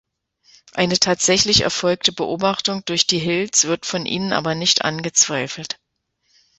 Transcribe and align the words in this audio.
Eine 0.73 0.97
tatsächlich 0.97 1.61
erfolgte 1.61 2.11
Beobachtung 2.11 2.83
durch 2.85 3.05
die 3.05 3.19
Hills 3.19 3.65
wird 3.65 3.85
von 3.85 4.07
ihnen 4.07 4.33
aber 4.33 4.55
nicht 4.55 4.83
angezweifelt. 4.83 5.77